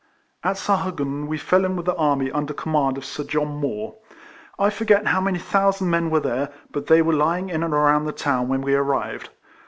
At 0.43 0.57
Sahagun 0.57 1.27
we 1.27 1.37
fell 1.37 1.63
in 1.63 1.75
with 1.75 1.85
the 1.85 1.93
army 1.95 2.31
under 2.31 2.55
command 2.55 2.97
of 2.97 3.05
Sir 3.05 3.23
John 3.23 3.49
Moore. 3.59 3.99
I 4.57 4.71
for 4.71 4.83
get 4.83 5.05
how 5.05 5.21
many 5.21 5.37
thousand 5.37 5.91
men 5.91 6.09
there 6.09 6.09
were; 6.21 6.49
but 6.71 6.87
they 6.87 7.03
were 7.03 7.13
lying 7.13 7.49
in 7.49 7.61
and 7.61 7.71
around 7.75 8.05
the 8.05 8.11
town 8.11 8.47
when 8.47 8.61
we 8.63 8.73
arrived. 8.73 9.29